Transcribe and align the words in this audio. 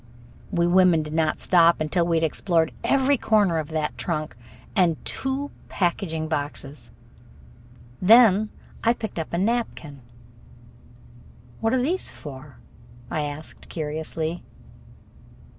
We 0.49 0.65
women 0.65 1.03
did 1.03 1.13
not 1.13 1.39
stop 1.39 1.79
until 1.79 2.07
we 2.07 2.17
had 2.17 2.23
explored 2.23 2.71
every 2.83 3.19
corner 3.19 3.59
of 3.59 3.67
that 3.69 3.99
trunk 3.99 4.35
and 4.75 4.95
the 4.95 4.99
two 5.03 5.51
packing 5.69 6.27
boxes. 6.27 6.89
Then 8.01 8.49
I 8.83 8.93
picked 8.93 9.19
up 9.19 9.31
a 9.31 9.37
napkin. 9.37 10.01
"What 11.59 11.71
are 11.71 11.81
these 11.83 12.09
for?" 12.09 12.57
I 13.11 13.21
asked 13.21 13.69
curiously. 13.69 14.41